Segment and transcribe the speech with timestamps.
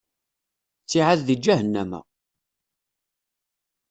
[0.83, 1.99] Ttiɛad di ǧahennama.